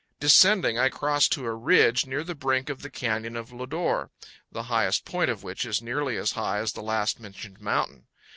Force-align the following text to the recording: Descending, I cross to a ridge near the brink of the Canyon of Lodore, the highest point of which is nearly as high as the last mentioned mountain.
Descending, 0.19 0.79
I 0.79 0.89
cross 0.89 1.27
to 1.27 1.45
a 1.45 1.53
ridge 1.53 2.07
near 2.07 2.23
the 2.23 2.33
brink 2.33 2.69
of 2.71 2.81
the 2.81 2.89
Canyon 2.89 3.35
of 3.35 3.51
Lodore, 3.51 4.09
the 4.51 4.63
highest 4.63 5.05
point 5.05 5.29
of 5.29 5.43
which 5.43 5.63
is 5.63 5.79
nearly 5.79 6.17
as 6.17 6.31
high 6.31 6.57
as 6.57 6.73
the 6.73 6.81
last 6.81 7.19
mentioned 7.19 7.61
mountain. 7.61 8.07